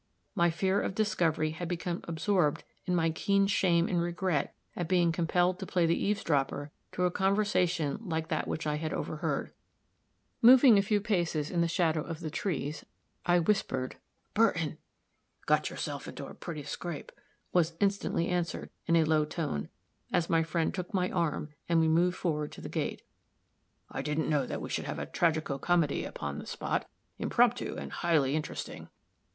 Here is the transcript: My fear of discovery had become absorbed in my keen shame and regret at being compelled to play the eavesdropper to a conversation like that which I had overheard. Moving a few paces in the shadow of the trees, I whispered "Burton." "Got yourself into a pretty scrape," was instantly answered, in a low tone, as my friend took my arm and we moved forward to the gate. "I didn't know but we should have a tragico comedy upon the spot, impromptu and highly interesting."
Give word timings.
My 0.33 0.49
fear 0.49 0.81
of 0.81 0.95
discovery 0.95 1.51
had 1.51 1.67
become 1.67 2.01
absorbed 2.05 2.63
in 2.87 2.95
my 2.95 3.11
keen 3.11 3.45
shame 3.45 3.87
and 3.87 4.01
regret 4.01 4.55
at 4.75 4.87
being 4.87 5.11
compelled 5.11 5.59
to 5.59 5.67
play 5.67 5.85
the 5.85 5.95
eavesdropper 5.95 6.71
to 6.93 7.03
a 7.03 7.11
conversation 7.11 7.99
like 8.01 8.27
that 8.29 8.47
which 8.47 8.65
I 8.65 8.77
had 8.77 8.93
overheard. 8.95 9.53
Moving 10.41 10.79
a 10.79 10.81
few 10.81 11.01
paces 11.01 11.51
in 11.51 11.61
the 11.61 11.67
shadow 11.67 12.01
of 12.01 12.21
the 12.21 12.31
trees, 12.31 12.83
I 13.27 13.37
whispered 13.37 13.97
"Burton." 14.33 14.79
"Got 15.45 15.69
yourself 15.69 16.07
into 16.07 16.25
a 16.25 16.33
pretty 16.33 16.63
scrape," 16.63 17.11
was 17.53 17.73
instantly 17.79 18.27
answered, 18.27 18.71
in 18.87 18.95
a 18.95 19.03
low 19.03 19.23
tone, 19.23 19.69
as 20.11 20.31
my 20.31 20.41
friend 20.41 20.73
took 20.73 20.95
my 20.95 21.11
arm 21.11 21.49
and 21.69 21.79
we 21.79 21.87
moved 21.87 22.17
forward 22.17 22.51
to 22.53 22.61
the 22.61 22.69
gate. 22.69 23.03
"I 23.91 24.01
didn't 24.01 24.31
know 24.31 24.47
but 24.47 24.61
we 24.61 24.69
should 24.71 24.85
have 24.85 24.97
a 24.97 25.05
tragico 25.05 25.61
comedy 25.61 26.05
upon 26.05 26.39
the 26.39 26.47
spot, 26.47 26.89
impromptu 27.19 27.75
and 27.77 27.91
highly 27.91 28.35
interesting." 28.35 28.89